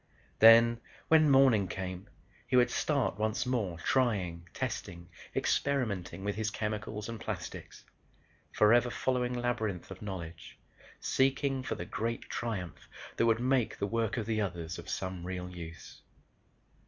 Then 0.39 0.81
when 1.09 1.29
morning 1.29 1.67
came 1.67 2.09
he 2.47 2.55
would 2.55 2.71
start 2.71 3.19
once 3.19 3.45
more 3.45 3.77
trying, 3.77 4.49
testing, 4.51 5.09
experimenting 5.35 6.23
with 6.23 6.33
his 6.35 6.49
chemicals 6.49 7.07
and 7.07 7.19
plastics, 7.19 7.85
forever 8.51 8.89
following 8.89 9.31
labyrinth 9.31 9.91
of 9.91 10.01
knowledge, 10.01 10.57
seeking 10.99 11.61
for 11.61 11.75
the 11.75 11.85
great 11.85 12.23
triumph 12.31 12.89
that 13.17 13.27
would 13.27 13.39
make 13.39 13.77
the 13.77 13.85
work 13.85 14.17
of 14.17 14.25
the 14.25 14.41
others 14.41 14.79
of 14.79 14.89
some 14.89 15.23
real 15.23 15.47
use. 15.51 16.01